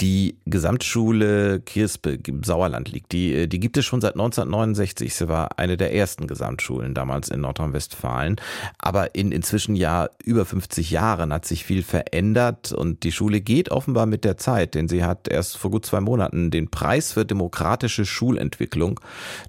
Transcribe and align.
die 0.00 0.38
Gesamtschule 0.46 1.60
Kirspe 1.60 2.18
im 2.26 2.42
Sauerland 2.42 2.90
liegt, 2.90 3.12
die, 3.12 3.34
äh, 3.34 3.46
die 3.46 3.60
gibt 3.60 3.76
es 3.76 3.84
schon 3.84 4.00
seit 4.00 4.14
1969. 4.14 5.14
Sie 5.14 5.28
war 5.28 5.58
eine 5.58 5.76
der 5.76 5.94
ersten 5.94 6.26
Gesamtschulen 6.26 6.94
damals 6.94 7.28
in 7.28 7.40
Nordrhein-Westfalen. 7.40 8.36
Aber 8.78 9.14
in 9.14 9.32
inzwischen 9.32 9.76
ja 9.76 10.08
über 10.24 10.44
50 10.46 10.90
Jahren 10.90 11.32
hat 11.32 11.44
sich 11.44 11.64
viel 11.64 11.82
verändert 11.82 12.72
und 12.72 13.02
die 13.02 13.12
Schule 13.12 13.40
geht 13.40 13.70
offenbar 13.70 14.06
mit 14.06 14.24
der 14.24 14.38
Zeit, 14.38 14.74
denn 14.74 14.88
sie 14.88 15.04
hat 15.04 15.28
erst 15.28 15.56
vor 15.56 15.70
gut 15.70 15.84
zwei 15.84 16.00
Monaten 16.00 16.50
den 16.50 16.70
Preis 16.70 17.12
für 17.12 17.24
demokratische 17.24 18.04
Schulentwicklung 18.04 19.00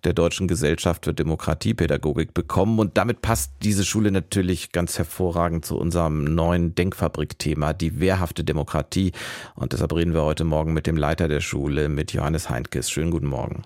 der 0.04 0.14
Deutschen 0.14 0.48
Gesellschaft 0.48 1.06
für 1.06 1.14
Demokratiepädagogik 1.14 2.34
bekommen 2.34 2.80
und 2.80 2.98
damit 2.98 3.22
passt 3.22 3.54
diese 3.64 3.86
Schule 3.86 4.12
natürlich 4.12 4.72
ganz 4.72 4.98
hervorragend 4.98 5.66
zu 5.66 5.78
unserem 5.78 6.24
neuen 6.24 6.76
Denkfabrik-Thema, 6.76 7.74
die 7.74 8.00
wehrhafte 8.00 8.44
Demokratie. 8.44 9.12
Und 9.56 9.74
deshalb 9.74 9.94
reden 9.94 10.14
wir 10.14 10.24
heute 10.24 10.41
heute 10.42 10.50
Morgen 10.50 10.74
mit 10.74 10.88
dem 10.88 10.98
Leiter 10.98 11.28
der 11.28 11.40
Schule, 11.40 11.88
mit 11.88 12.14
Johannes 12.14 12.50
Heinkes. 12.50 12.90
Schönen 12.90 13.12
guten 13.12 13.28
Morgen. 13.28 13.62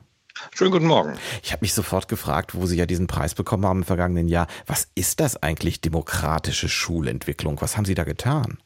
Schönen 0.54 0.72
guten 0.72 0.88
Morgen. 0.88 1.14
Ich 1.42 1.54
habe 1.54 1.62
mich 1.62 1.74
sofort 1.74 2.10
gefragt, 2.10 2.54
wo 2.54 2.66
Sie 2.66 2.76
ja 2.76 2.86
diesen 2.86 3.08
Preis 3.08 3.34
bekommen 3.34 3.66
haben 3.66 3.80
im 3.80 3.84
vergangenen 3.86 4.28
Jahr. 4.28 4.48
Was 4.68 4.90
ist 4.94 5.22
das 5.22 5.42
eigentlich 5.42 5.80
demokratische 5.80 6.68
Schulentwicklung? 6.68 7.62
Was 7.62 7.78
haben 7.78 7.86
Sie 7.86 7.96
da 7.96 8.04
getan? 8.04 8.58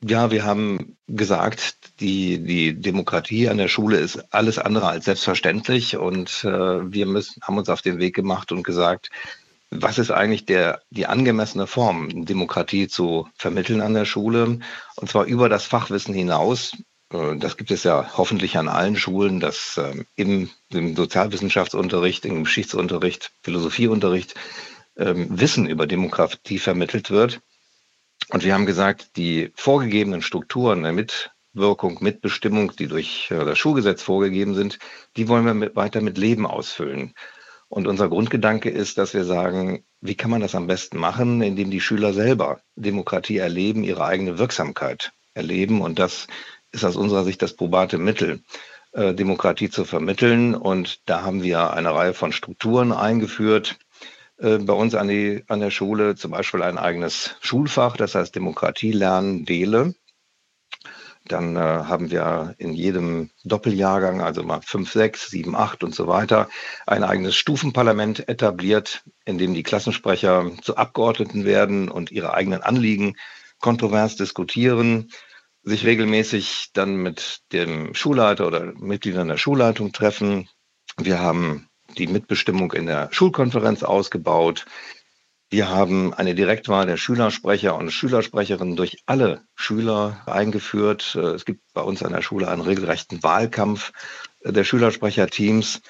Ja, 0.00 0.30
wir 0.30 0.44
haben 0.44 0.96
gesagt, 1.08 1.98
die, 1.98 2.38
die 2.38 2.80
Demokratie 2.80 3.48
an 3.48 3.58
der 3.58 3.66
Schule 3.66 3.98
ist 3.98 4.32
alles 4.32 4.60
andere 4.60 4.86
als 4.86 5.06
selbstverständlich 5.06 5.96
und 5.96 6.44
äh, 6.44 6.48
wir 6.48 7.06
müssen, 7.06 7.42
haben 7.42 7.58
uns 7.58 7.68
auf 7.68 7.82
den 7.82 7.98
Weg 7.98 8.14
gemacht 8.14 8.52
und 8.52 8.62
gesagt, 8.62 9.10
was 9.70 9.98
ist 9.98 10.12
eigentlich 10.12 10.46
der, 10.46 10.82
die 10.90 11.06
angemessene 11.06 11.66
Form, 11.66 12.24
Demokratie 12.26 12.86
zu 12.86 13.28
vermitteln 13.34 13.80
an 13.80 13.94
der 13.94 14.04
Schule? 14.04 14.60
Und 14.94 15.10
zwar 15.10 15.24
über 15.24 15.48
das 15.48 15.64
Fachwissen 15.64 16.14
hinaus. 16.14 16.76
Äh, 17.12 17.36
das 17.36 17.56
gibt 17.56 17.70
es 17.70 17.84
ja 17.84 18.16
hoffentlich 18.16 18.56
an 18.56 18.68
allen 18.68 18.96
Schulen, 18.96 19.40
dass 19.40 19.78
ähm, 19.78 20.06
im, 20.16 20.50
im 20.72 20.96
Sozialwissenschaftsunterricht, 20.96 22.24
im 22.24 22.44
Geschichtsunterricht, 22.44 23.32
Philosophieunterricht 23.42 24.34
ähm, 24.96 25.26
Wissen 25.38 25.66
über 25.66 25.86
Demokratie 25.86 26.58
vermittelt 26.58 27.10
wird. 27.10 27.40
Und 28.30 28.44
wir 28.44 28.54
haben 28.54 28.66
gesagt, 28.66 29.16
die 29.16 29.50
vorgegebenen 29.56 30.22
Strukturen 30.22 30.82
der 30.82 30.92
Mitwirkung, 30.92 31.98
Mitbestimmung, 32.00 32.72
die 32.76 32.86
durch 32.86 33.30
äh, 33.30 33.44
das 33.44 33.58
Schulgesetz 33.58 34.02
vorgegeben 34.02 34.54
sind, 34.54 34.78
die 35.16 35.28
wollen 35.28 35.46
wir 35.46 35.54
mit, 35.54 35.76
weiter 35.76 36.00
mit 36.00 36.18
Leben 36.18 36.46
ausfüllen. 36.46 37.14
Und 37.68 37.86
unser 37.86 38.08
Grundgedanke 38.08 38.68
ist, 38.68 38.98
dass 38.98 39.14
wir 39.14 39.24
sagen, 39.24 39.84
wie 40.00 40.16
kann 40.16 40.30
man 40.30 40.40
das 40.40 40.56
am 40.56 40.66
besten 40.66 40.98
machen, 40.98 41.40
indem 41.40 41.70
die 41.70 41.80
Schüler 41.80 42.12
selber 42.12 42.60
Demokratie 42.74 43.36
erleben, 43.36 43.84
ihre 43.84 44.04
eigene 44.04 44.38
Wirksamkeit 44.38 45.12
erleben 45.34 45.80
und 45.80 46.00
das 46.00 46.26
ist 46.72 46.84
aus 46.84 46.96
unserer 46.96 47.24
Sicht 47.24 47.42
das 47.42 47.54
probate 47.54 47.98
Mittel, 47.98 48.42
äh, 48.92 49.14
Demokratie 49.14 49.70
zu 49.70 49.84
vermitteln. 49.84 50.54
Und 50.54 51.08
da 51.08 51.22
haben 51.22 51.42
wir 51.42 51.72
eine 51.72 51.94
Reihe 51.94 52.14
von 52.14 52.32
Strukturen 52.32 52.92
eingeführt. 52.92 53.78
Äh, 54.38 54.58
bei 54.58 54.72
uns 54.72 54.94
an, 54.94 55.08
die, 55.08 55.44
an 55.48 55.60
der 55.60 55.70
Schule 55.70 56.14
zum 56.16 56.30
Beispiel 56.30 56.62
ein 56.62 56.78
eigenes 56.78 57.36
Schulfach, 57.40 57.96
das 57.96 58.14
heißt 58.14 58.34
Demokratie 58.34 58.92
lernen, 58.92 59.44
Dele. 59.44 59.94
Dann 61.26 61.54
äh, 61.54 61.60
haben 61.60 62.10
wir 62.10 62.54
in 62.58 62.72
jedem 62.72 63.30
Doppeljahrgang, 63.44 64.20
also 64.20 64.42
mal 64.42 64.62
5, 64.62 64.90
6, 64.90 65.30
7, 65.30 65.54
8 65.54 65.84
und 65.84 65.94
so 65.94 66.08
weiter, 66.08 66.48
ein 66.86 67.04
eigenes 67.04 67.36
Stufenparlament 67.36 68.28
etabliert, 68.28 69.02
in 69.26 69.38
dem 69.38 69.54
die 69.54 69.62
Klassensprecher 69.62 70.50
zu 70.62 70.76
Abgeordneten 70.76 71.44
werden 71.44 71.90
und 71.90 72.10
ihre 72.10 72.34
eigenen 72.34 72.62
Anliegen 72.62 73.16
kontrovers 73.60 74.16
diskutieren 74.16 75.10
sich 75.70 75.86
regelmäßig 75.86 76.70
dann 76.74 76.96
mit 76.96 77.40
dem 77.52 77.94
Schulleiter 77.94 78.46
oder 78.46 78.72
Mitgliedern 78.74 79.28
der 79.28 79.38
Schulleitung 79.38 79.92
treffen. 79.92 80.48
Wir 80.98 81.20
haben 81.20 81.68
die 81.96 82.06
Mitbestimmung 82.06 82.72
in 82.72 82.86
der 82.86 83.08
Schulkonferenz 83.12 83.82
ausgebaut. 83.82 84.66
Wir 85.48 85.68
haben 85.68 86.14
eine 86.14 86.34
Direktwahl 86.34 86.86
der 86.86 86.96
Schülersprecher 86.96 87.76
und 87.76 87.90
Schülersprecherinnen 87.90 88.76
durch 88.76 88.98
alle 89.06 89.42
Schüler 89.56 90.22
eingeführt. 90.26 91.16
Es 91.16 91.44
gibt 91.44 91.62
bei 91.72 91.82
uns 91.82 92.02
an 92.02 92.12
der 92.12 92.22
Schule 92.22 92.48
einen 92.48 92.62
regelrechten 92.62 93.22
Wahlkampf 93.22 93.92
der 94.44 94.64
Schülersprecherteams. 94.64 95.80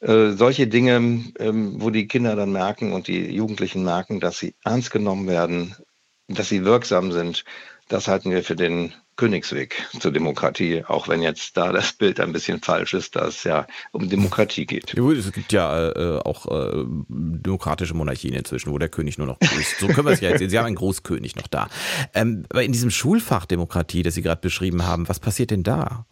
Äh, 0.00 0.30
solche 0.30 0.66
Dinge, 0.66 0.94
ähm, 1.38 1.82
wo 1.82 1.90
die 1.90 2.08
Kinder 2.08 2.34
dann 2.34 2.52
merken 2.52 2.92
und 2.92 3.08
die 3.08 3.30
Jugendlichen 3.30 3.84
merken, 3.84 4.20
dass 4.20 4.38
sie 4.38 4.54
ernst 4.64 4.90
genommen 4.90 5.28
werden, 5.28 5.76
dass 6.26 6.48
sie 6.48 6.64
wirksam 6.64 7.12
sind, 7.12 7.44
das 7.90 8.08
halten 8.08 8.30
wir 8.30 8.42
für 8.42 8.56
den 8.56 8.94
Königsweg 9.16 9.86
zur 9.98 10.12
Demokratie, 10.12 10.84
auch 10.86 11.08
wenn 11.08 11.20
jetzt 11.22 11.56
da 11.56 11.72
das 11.72 11.92
Bild 11.92 12.20
ein 12.20 12.32
bisschen 12.32 12.62
falsch 12.62 12.94
ist, 12.94 13.16
dass 13.16 13.36
es 13.36 13.44
ja 13.44 13.66
um 13.92 14.08
Demokratie 14.08 14.64
geht. 14.64 14.94
Ja, 14.94 15.10
es 15.10 15.30
gibt 15.32 15.52
ja 15.52 15.90
äh, 15.90 16.20
auch 16.20 16.46
äh, 16.46 16.84
demokratische 17.08 17.92
Monarchien 17.94 18.32
inzwischen, 18.32 18.72
wo 18.72 18.78
der 18.78 18.88
König 18.88 19.18
nur 19.18 19.26
noch 19.26 19.38
grüßt. 19.40 19.80
So 19.80 19.88
können 19.88 20.06
wir 20.06 20.12
es 20.12 20.20
ja 20.20 20.30
jetzt 20.30 20.38
sehen. 20.38 20.50
Sie 20.50 20.58
haben 20.58 20.66
einen 20.66 20.76
Großkönig 20.76 21.36
noch 21.36 21.48
da. 21.48 21.68
Ähm, 22.14 22.44
aber 22.48 22.62
in 22.62 22.72
diesem 22.72 22.90
Schulfach 22.90 23.44
Demokratie, 23.44 24.02
das 24.02 24.14
Sie 24.14 24.22
gerade 24.22 24.40
beschrieben 24.40 24.86
haben, 24.86 25.08
was 25.08 25.20
passiert 25.20 25.50
denn 25.50 25.64
da? 25.64 26.06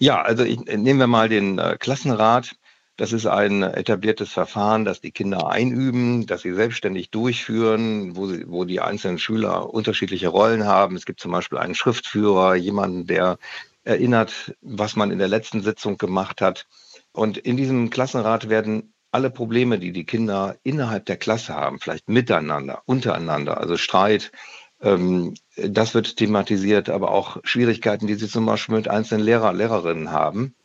Ja, 0.00 0.22
also 0.22 0.42
ich, 0.42 0.58
nehmen 0.58 0.98
wir 0.98 1.06
mal 1.06 1.28
den 1.28 1.58
äh, 1.58 1.76
Klassenrat. 1.78 2.56
Das 2.98 3.12
ist 3.12 3.26
ein 3.26 3.62
etabliertes 3.62 4.32
Verfahren, 4.32 4.84
das 4.84 5.00
die 5.00 5.12
Kinder 5.12 5.48
einüben, 5.48 6.26
das 6.26 6.42
sie 6.42 6.52
selbstständig 6.52 7.10
durchführen, 7.10 8.16
wo, 8.16 8.26
sie, 8.26 8.44
wo 8.48 8.64
die 8.64 8.80
einzelnen 8.80 9.20
Schüler 9.20 9.72
unterschiedliche 9.72 10.26
Rollen 10.26 10.66
haben. 10.66 10.96
Es 10.96 11.06
gibt 11.06 11.20
zum 11.20 11.30
Beispiel 11.30 11.58
einen 11.58 11.76
Schriftführer, 11.76 12.56
jemanden, 12.56 13.06
der 13.06 13.38
erinnert, 13.84 14.56
was 14.62 14.96
man 14.96 15.12
in 15.12 15.20
der 15.20 15.28
letzten 15.28 15.62
Sitzung 15.62 15.96
gemacht 15.96 16.40
hat. 16.40 16.66
Und 17.12 17.38
in 17.38 17.56
diesem 17.56 17.88
Klassenrat 17.88 18.48
werden 18.48 18.92
alle 19.12 19.30
Probleme, 19.30 19.78
die 19.78 19.92
die 19.92 20.04
Kinder 20.04 20.56
innerhalb 20.64 21.06
der 21.06 21.18
Klasse 21.18 21.54
haben, 21.54 21.78
vielleicht 21.78 22.08
miteinander, 22.08 22.82
untereinander, 22.84 23.58
also 23.58 23.76
Streit, 23.76 24.32
ähm, 24.80 25.34
das 25.54 25.94
wird 25.94 26.16
thematisiert, 26.16 26.90
aber 26.90 27.12
auch 27.12 27.36
Schwierigkeiten, 27.44 28.08
die 28.08 28.16
sie 28.16 28.26
zum 28.26 28.44
Beispiel 28.44 28.74
mit 28.74 28.88
einzelnen 28.88 29.24
Lehrer, 29.24 29.52
Lehrerinnen 29.52 30.10
haben. 30.10 30.56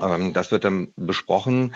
Ähm, 0.00 0.32
das 0.32 0.50
wird 0.50 0.64
dann 0.64 0.92
besprochen. 0.96 1.74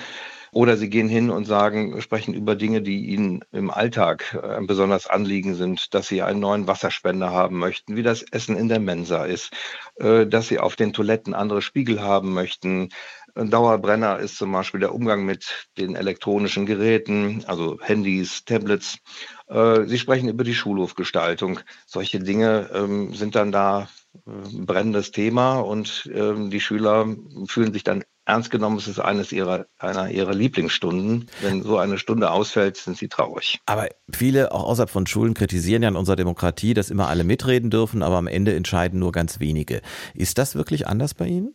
Oder 0.52 0.76
sie 0.76 0.90
gehen 0.90 1.08
hin 1.08 1.30
und 1.30 1.44
sagen, 1.44 2.00
sprechen 2.02 2.34
über 2.34 2.56
Dinge, 2.56 2.82
die 2.82 3.06
ihnen 3.06 3.44
im 3.52 3.70
Alltag 3.70 4.36
äh, 4.42 4.60
besonders 4.62 5.06
Anliegen 5.06 5.54
sind, 5.54 5.94
dass 5.94 6.08
sie 6.08 6.22
einen 6.22 6.40
neuen 6.40 6.66
Wasserspender 6.66 7.30
haben 7.30 7.58
möchten, 7.58 7.94
wie 7.94 8.02
das 8.02 8.22
Essen 8.22 8.56
in 8.56 8.68
der 8.68 8.80
Mensa 8.80 9.24
ist, 9.24 9.52
äh, 9.96 10.26
dass 10.26 10.48
sie 10.48 10.58
auf 10.58 10.74
den 10.74 10.92
Toiletten 10.92 11.34
andere 11.34 11.62
Spiegel 11.62 12.02
haben 12.02 12.32
möchten. 12.32 12.88
Ein 13.36 13.50
Dauerbrenner 13.50 14.18
ist 14.18 14.38
zum 14.38 14.50
Beispiel 14.50 14.80
der 14.80 14.92
Umgang 14.92 15.24
mit 15.24 15.68
den 15.78 15.94
elektronischen 15.94 16.66
Geräten, 16.66 17.44
also 17.46 17.78
Handys, 17.80 18.44
Tablets. 18.44 18.98
Äh, 19.46 19.84
sie 19.84 19.98
sprechen 20.00 20.28
über 20.28 20.42
die 20.42 20.54
Schulhofgestaltung. 20.54 21.60
Solche 21.86 22.18
Dinge 22.18 22.70
ähm, 22.74 23.14
sind 23.14 23.36
dann 23.36 23.52
da 23.52 23.88
brennendes 24.24 25.10
Thema 25.10 25.60
und 25.60 26.10
ähm, 26.12 26.50
die 26.50 26.60
Schüler 26.60 27.06
fühlen 27.46 27.72
sich 27.72 27.84
dann 27.84 28.04
ernst 28.24 28.50
genommen. 28.50 28.76
Es 28.76 28.88
ist 28.88 28.98
eines 28.98 29.32
ihrer, 29.32 29.66
einer 29.78 30.10
ihrer 30.10 30.34
Lieblingsstunden. 30.34 31.28
Wenn 31.40 31.62
so 31.62 31.78
eine 31.78 31.98
Stunde 31.98 32.30
ausfällt, 32.30 32.76
sind 32.76 32.96
sie 32.96 33.08
traurig. 33.08 33.60
Aber 33.66 33.88
viele, 34.12 34.52
auch 34.52 34.64
außerhalb 34.64 34.90
von 34.90 35.06
Schulen, 35.06 35.34
kritisieren 35.34 35.82
ja 35.82 35.88
in 35.88 35.96
unserer 35.96 36.16
Demokratie, 36.16 36.74
dass 36.74 36.90
immer 36.90 37.08
alle 37.08 37.24
mitreden 37.24 37.70
dürfen, 37.70 38.02
aber 38.02 38.16
am 38.16 38.26
Ende 38.26 38.54
entscheiden 38.54 38.98
nur 38.98 39.12
ganz 39.12 39.40
wenige. 39.40 39.80
Ist 40.14 40.38
das 40.38 40.54
wirklich 40.54 40.86
anders 40.86 41.14
bei 41.14 41.26
Ihnen? 41.26 41.54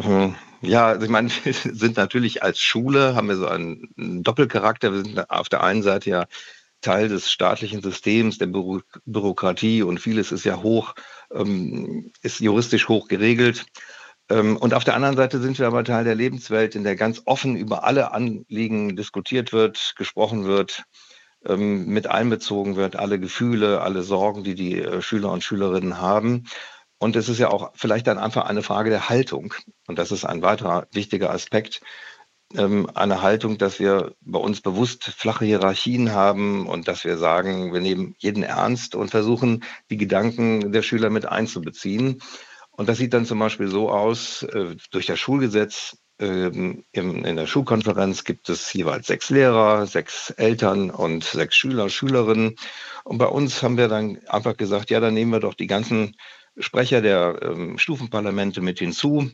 Hm, 0.00 0.34
ja, 0.60 0.86
also 0.86 1.04
ich 1.04 1.10
meine, 1.10 1.30
wir 1.44 1.52
sind 1.52 1.96
natürlich 1.96 2.42
als 2.42 2.60
Schule, 2.60 3.14
haben 3.14 3.28
wir 3.28 3.36
so 3.36 3.46
einen 3.46 4.22
Doppelcharakter. 4.22 4.92
Wir 4.92 5.04
sind 5.04 5.30
auf 5.30 5.48
der 5.48 5.62
einen 5.62 5.82
Seite 5.82 6.10
ja 6.10 6.26
Teil 6.82 7.08
des 7.08 7.30
staatlichen 7.30 7.82
Systems, 7.82 8.38
der 8.38 8.46
Büro 8.46 8.80
Bürokratie 9.06 9.82
und 9.82 9.98
vieles 9.98 10.32
ist 10.32 10.44
ja 10.44 10.62
hoch, 10.62 10.94
ähm, 11.32 12.12
ist 12.22 12.40
juristisch 12.40 12.88
hoch 12.88 13.08
geregelt. 13.08 13.64
Ähm, 14.28 14.56
und 14.56 14.74
auf 14.74 14.84
der 14.84 14.94
anderen 14.94 15.16
Seite 15.16 15.40
sind 15.40 15.58
wir 15.58 15.66
aber 15.66 15.84
Teil 15.84 16.04
der 16.04 16.14
Lebenswelt, 16.14 16.74
in 16.74 16.84
der 16.84 16.96
ganz 16.96 17.22
offen 17.24 17.56
über 17.56 17.84
alle 17.84 18.12
Anliegen 18.12 18.96
diskutiert 18.96 19.52
wird, 19.52 19.94
gesprochen 19.96 20.44
wird, 20.44 20.84
ähm, 21.46 21.86
mit 21.86 22.06
einbezogen 22.06 22.76
wird, 22.76 22.96
alle 22.96 23.18
Gefühle, 23.18 23.80
alle 23.80 24.02
Sorgen, 24.02 24.44
die 24.44 24.54
die 24.54 24.80
äh, 24.80 25.02
Schüler 25.02 25.32
und 25.32 25.42
Schülerinnen 25.42 25.98
haben. 25.98 26.44
Und 26.98 27.16
es 27.16 27.28
ist 27.28 27.38
ja 27.38 27.50
auch 27.50 27.72
vielleicht 27.74 28.06
dann 28.06 28.18
einfach 28.18 28.44
eine 28.44 28.62
Frage 28.62 28.90
der 28.90 29.08
Haltung. 29.08 29.54
Und 29.88 29.98
das 29.98 30.12
ist 30.12 30.24
ein 30.24 30.42
weiterer 30.42 30.86
wichtiger 30.92 31.30
Aspekt 31.30 31.80
ähm, 32.56 32.88
eine 32.94 33.22
Haltung, 33.22 33.58
dass 33.58 33.80
wir 33.80 34.14
bei 34.20 34.38
uns 34.38 34.60
bewusst 34.60 35.04
flache 35.04 35.44
Hierarchien 35.44 36.12
haben 36.12 36.66
und 36.66 36.88
dass 36.88 37.04
wir 37.04 37.18
sagen, 37.18 37.72
wir 37.72 37.80
nehmen 37.80 38.14
jeden 38.18 38.42
ernst 38.42 38.94
und 38.94 39.10
versuchen, 39.10 39.64
die 39.90 39.96
Gedanken 39.96 40.72
der 40.72 40.82
Schüler 40.82 41.10
mit 41.10 41.26
einzubeziehen. 41.26 42.22
Und 42.70 42.88
das 42.88 42.98
sieht 42.98 43.12
dann 43.12 43.26
zum 43.26 43.38
Beispiel 43.38 43.68
so 43.68 43.90
aus, 43.90 44.42
äh, 44.44 44.76
durch 44.90 45.06
das 45.06 45.18
Schulgesetz 45.18 45.96
Ähm, 46.18 46.84
in 46.92 47.36
der 47.36 47.48
Schulkonferenz 47.48 48.22
gibt 48.22 48.48
es 48.48 48.72
jeweils 48.72 49.06
sechs 49.08 49.30
Lehrer, 49.30 49.86
sechs 49.86 50.30
Eltern 50.30 50.90
und 50.90 51.24
sechs 51.24 51.56
Schüler, 51.56 51.88
Schülerinnen. 51.88 52.54
Und 53.02 53.18
bei 53.18 53.26
uns 53.26 53.62
haben 53.62 53.76
wir 53.76 53.88
dann 53.88 54.18
einfach 54.28 54.56
gesagt, 54.56 54.90
ja, 54.90 55.00
dann 55.00 55.14
nehmen 55.14 55.32
wir 55.32 55.40
doch 55.40 55.54
die 55.54 55.66
ganzen 55.66 56.14
Sprecher 56.56 57.00
der 57.00 57.40
ähm, 57.42 57.76
Stufenparlamente 57.78 58.60
mit 58.60 58.78
hinzu, 58.78 59.30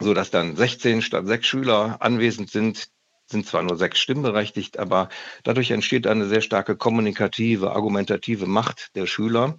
sodass 0.00 0.30
dann 0.30 0.56
16 0.56 1.02
statt 1.02 1.26
sechs 1.26 1.46
Schüler 1.46 1.96
anwesend 2.00 2.50
sind, 2.50 2.88
sind 3.26 3.46
zwar 3.46 3.62
nur 3.62 3.76
sechs 3.76 3.98
stimmberechtigt, 3.98 4.78
aber 4.78 5.08
dadurch 5.44 5.70
entsteht 5.70 6.06
eine 6.06 6.26
sehr 6.26 6.42
starke 6.42 6.76
kommunikative, 6.76 7.72
argumentative 7.72 8.46
Macht 8.46 8.94
der 8.94 9.06
Schüler 9.06 9.56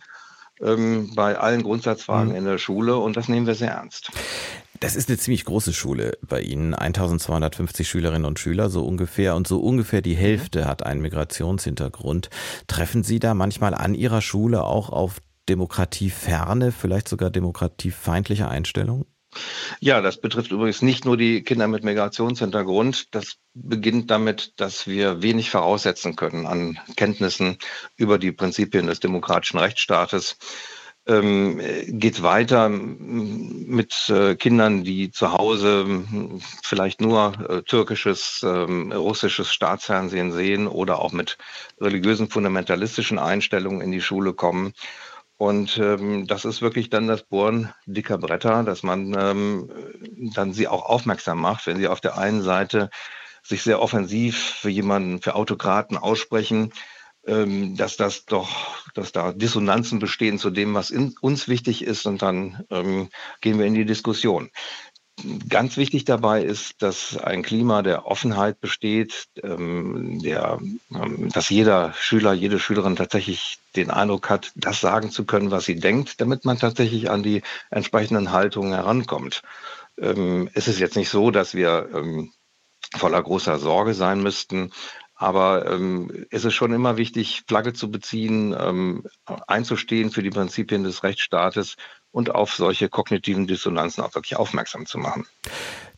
ähm, 0.61 1.11
bei 1.15 1.37
allen 1.37 1.63
Grundsatzfragen 1.63 2.29
mhm. 2.29 2.37
in 2.37 2.45
der 2.45 2.57
Schule 2.57 2.97
und 2.97 3.17
das 3.17 3.27
nehmen 3.27 3.47
wir 3.47 3.55
sehr 3.55 3.71
ernst. 3.71 4.11
Das 4.81 4.95
ist 4.95 5.09
eine 5.09 5.17
ziemlich 5.17 5.45
große 5.45 5.73
Schule 5.73 6.17
bei 6.21 6.41
Ihnen, 6.41 6.73
1250 6.73 7.87
Schülerinnen 7.87 8.25
und 8.25 8.39
Schüler 8.39 8.69
so 8.69 8.85
ungefähr 8.85 9.35
und 9.35 9.47
so 9.47 9.59
ungefähr 9.59 10.01
die 10.01 10.15
Hälfte 10.15 10.67
hat 10.67 10.85
einen 10.85 11.01
Migrationshintergrund. 11.01 12.29
Treffen 12.67 13.03
Sie 13.03 13.19
da 13.19 13.33
manchmal 13.33 13.73
an 13.73 13.95
Ihrer 13.95 14.21
Schule 14.21 14.63
auch 14.63 14.89
auf 14.89 15.21
demokratieferne, 15.47 16.71
vielleicht 16.71 17.07
sogar 17.07 17.29
demokratiefeindliche 17.29 18.47
Einstellungen? 18.47 19.05
Ja, 19.79 20.01
das 20.01 20.19
betrifft 20.19 20.51
übrigens 20.51 20.81
nicht 20.81 21.05
nur 21.05 21.17
die 21.17 21.43
Kinder 21.43 21.67
mit 21.67 21.83
Migrationshintergrund. 21.83 23.13
Das 23.13 23.37
beginnt 23.53 24.11
damit, 24.11 24.53
dass 24.57 24.87
wir 24.87 25.21
wenig 25.21 25.49
voraussetzen 25.49 26.15
können 26.15 26.45
an 26.45 26.79
Kenntnissen 26.95 27.57
über 27.95 28.17
die 28.17 28.31
Prinzipien 28.31 28.87
des 28.87 28.99
demokratischen 28.99 29.59
Rechtsstaates. 29.59 30.37
Ähm, 31.07 31.61
geht 31.87 32.23
weiter 32.23 32.67
mit 32.67 34.09
äh, 34.09 34.35
Kindern, 34.35 34.83
die 34.83 35.11
zu 35.11 35.33
Hause 35.33 35.85
vielleicht 36.63 36.99
nur 36.99 37.33
äh, 37.47 37.61
türkisches, 37.61 38.41
äh, 38.41 38.47
russisches 38.47 39.53
Staatsfernsehen 39.53 40.31
sehen 40.31 40.67
oder 40.67 40.97
auch 40.99 41.11
mit 41.11 41.37
religiösen 41.79 42.27
fundamentalistischen 42.27 43.19
Einstellungen 43.19 43.81
in 43.81 43.91
die 43.91 44.01
Schule 44.01 44.33
kommen. 44.33 44.73
Und 45.37 45.77
ähm, 45.77 46.27
das 46.27 46.45
ist 46.45 46.61
wirklich 46.61 46.89
dann 46.89 47.07
das 47.07 47.23
Bohren 47.23 47.73
dicker 47.85 48.17
Bretter, 48.17 48.63
dass 48.63 48.83
man 48.83 49.13
ähm, 49.17 49.69
dann 50.33 50.53
sie 50.53 50.67
auch 50.67 50.85
aufmerksam 50.85 51.41
macht, 51.41 51.67
wenn 51.67 51.77
sie 51.77 51.87
auf 51.87 51.99
der 51.99 52.17
einen 52.17 52.41
Seite 52.41 52.89
sich 53.43 53.61
sehr 53.61 53.81
offensiv 53.81 54.37
für 54.37 54.69
jemanden, 54.69 55.21
für 55.21 55.35
Autokraten 55.35 55.97
aussprechen, 55.97 56.71
ähm, 57.27 57.75
dass 57.75 57.97
das 57.97 58.25
doch, 58.25 58.49
dass 58.93 59.11
da 59.11 59.33
Dissonanzen 59.33 59.99
bestehen 59.99 60.39
zu 60.39 60.51
dem, 60.51 60.73
was 60.73 60.89
in, 60.89 61.15
uns 61.21 61.47
wichtig 61.47 61.83
ist, 61.83 62.05
und 62.05 62.21
dann 62.21 62.63
ähm, 62.69 63.09
gehen 63.41 63.59
wir 63.59 63.65
in 63.65 63.73
die 63.73 63.85
Diskussion. 63.85 64.49
Ganz 65.47 65.77
wichtig 65.77 66.03
dabei 66.03 66.43
ist, 66.43 66.81
dass 66.81 67.17
ein 67.17 67.41
Klima 67.41 67.81
der 67.81 68.05
Offenheit 68.05 68.59
besteht, 68.59 69.29
ähm, 69.41 70.19
der, 70.21 70.59
ähm, 70.93 71.29
dass 71.31 71.49
jeder 71.49 71.93
Schüler, 71.93 72.33
jede 72.33 72.59
Schülerin 72.59 72.97
tatsächlich 72.97 73.59
den 73.77 73.91
Eindruck 73.91 74.29
hat, 74.29 74.51
das 74.55 74.81
sagen 74.81 75.11
zu 75.11 75.25
können, 75.25 75.51
was 75.51 75.65
sie 75.65 75.79
denkt, 75.79 76.19
damit 76.19 76.43
man 76.43 76.59
tatsächlich 76.59 77.09
an 77.09 77.23
die 77.23 77.43
entsprechenden 77.69 78.33
Haltungen 78.33 78.73
herankommt. 78.73 79.41
Ähm, 79.97 80.49
es 80.53 80.67
ist 80.67 80.79
jetzt 80.79 80.97
nicht 80.97 81.09
so, 81.09 81.31
dass 81.31 81.53
wir 81.53 81.89
ähm, 81.93 82.33
voller 82.97 83.23
großer 83.23 83.57
Sorge 83.57 83.93
sein 83.93 84.21
müssten, 84.21 84.71
aber 85.15 85.71
ähm, 85.71 86.25
es 86.29 86.43
ist 86.43 86.55
schon 86.55 86.73
immer 86.73 86.97
wichtig, 86.97 87.43
Flagge 87.47 87.71
zu 87.71 87.89
beziehen, 87.89 88.53
ähm, 88.59 89.07
einzustehen 89.47 90.11
für 90.11 90.21
die 90.21 90.29
Prinzipien 90.29 90.83
des 90.83 91.03
Rechtsstaates 91.03 91.77
und 92.15 92.33
auf 92.33 92.53
solche 92.53 92.87
kognitiven 92.87 93.45
Dissonanzen 93.45 94.01
auch 94.01 94.15
wirklich 94.15 94.37
aufmerksam 94.37 94.85
zu 94.85 94.97
machen. 94.97 95.25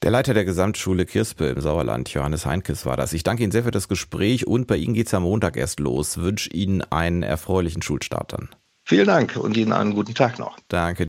Der 0.02 0.10
Leiter 0.10 0.34
der 0.34 0.46
Gesamtschule 0.46 1.06
Kirspe 1.06 1.46
im 1.46 1.62
Sauerland, 1.62 2.10
Johannes 2.10 2.48
Heinkes, 2.48 2.88
war 2.88 2.98
das. 2.98 3.14
Ich 3.14 3.22
danke 3.22 3.44
Ihnen 3.44 3.52
sehr 3.52 3.64
für 3.64 3.72
das 3.72 3.88
Gespräch 3.88 4.48
und 4.48 4.66
bei 4.66 4.78
Ihnen 4.78 4.96
geht 4.96 5.08
es 5.08 5.14
am 5.14 5.24
Montag 5.24 5.56
erst 5.58 5.80
los. 5.80 6.18
Ich 6.18 6.24
wünsche 6.24 6.50
Ihnen 6.50 6.82
einen 6.82 7.22
erfreulichen 7.22 7.84
Schulstart 7.84 8.34
dann. 8.34 8.50
Vielen 8.84 9.06
Dank 9.06 9.36
und 9.36 9.56
Ihnen 9.58 9.74
einen 9.74 9.94
guten 9.94 10.16
Tag 10.16 10.40
noch. 10.40 10.58
Danke. 10.70 11.07